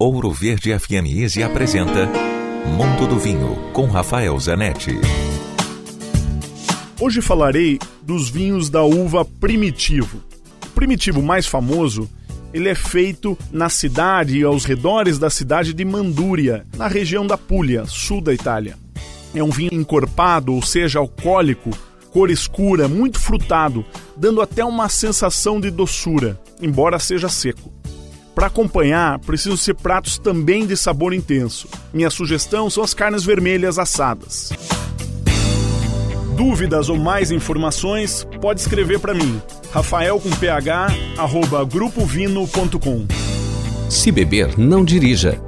[0.00, 2.08] Ouro Verde FM Easy apresenta
[2.68, 4.92] Mundo do Vinho com Rafael Zanetti.
[7.00, 10.22] Hoje falarei dos vinhos da uva Primitivo.
[10.66, 12.08] O Primitivo mais famoso,
[12.54, 17.36] ele é feito na cidade e aos redores da cidade de Manduria, na região da
[17.36, 18.76] Puglia, sul da Itália.
[19.34, 21.70] É um vinho encorpado, ou seja, alcoólico,
[22.12, 23.84] cor escura, muito frutado,
[24.16, 27.77] dando até uma sensação de doçura, embora seja seco.
[28.38, 31.66] Para acompanhar, precisam ser pratos também de sabor intenso.
[31.92, 34.52] Minha sugestão são as carnes vermelhas assadas.
[36.36, 39.42] Dúvidas ou mais informações, pode escrever para mim.
[39.72, 40.70] Rafael com ph,
[41.18, 43.08] arroba grupovino.com.
[43.90, 45.47] Se beber, não dirija.